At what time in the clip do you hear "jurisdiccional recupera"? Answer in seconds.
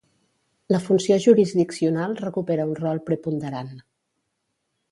1.25-2.65